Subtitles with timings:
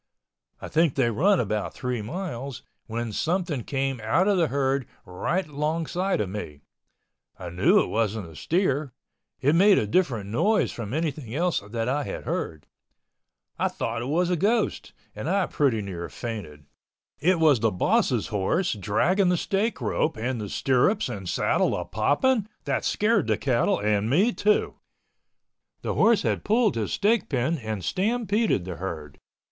[0.59, 5.47] I think they run about three miles, when something came out of the herd right
[5.47, 6.61] longside of me.
[7.37, 8.93] I knew it wasn't a steer.
[9.41, 12.65] It made a different noise from anything else that I had heard.
[13.59, 16.65] I thought it was a ghost, and I pretty near fainted.
[17.19, 21.85] It was the boss' horse dragging the stake rope and the stirrups and saddle a
[21.85, 24.79] popping that scared the cattle and me, too.
[25.83, 29.19] The horse had pulled his stake pin and stampeded the herd.